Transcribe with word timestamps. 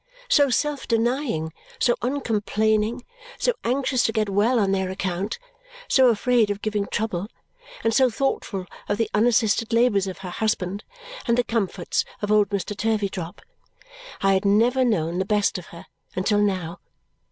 So 0.29 0.49
self 0.49 0.87
denying, 0.87 1.53
so 1.77 1.93
uncomplaining, 2.01 3.05
so 3.37 3.53
anxious 3.63 4.01
to 4.05 4.11
get 4.11 4.29
well 4.29 4.57
on 4.59 4.71
their 4.71 4.89
account, 4.89 5.37
so 5.87 6.07
afraid 6.09 6.49
of 6.49 6.63
giving 6.63 6.87
trouble, 6.87 7.27
and 7.83 7.93
so 7.93 8.09
thoughtful 8.09 8.65
of 8.89 8.97
the 8.97 9.11
unassisted 9.13 9.71
labours 9.73 10.07
of 10.07 10.17
her 10.25 10.31
husband 10.31 10.83
and 11.27 11.37
the 11.37 11.43
comforts 11.43 12.03
of 12.19 12.31
old 12.31 12.49
Mr. 12.49 12.75
Turveydrop; 12.75 13.41
I 14.21 14.33
had 14.33 14.43
never 14.43 14.83
known 14.83 15.19
the 15.19 15.23
best 15.23 15.59
of 15.59 15.67
her 15.67 15.85
until 16.15 16.39
now. 16.39 16.79